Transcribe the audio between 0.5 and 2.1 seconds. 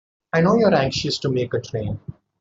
you're anxious to make a train.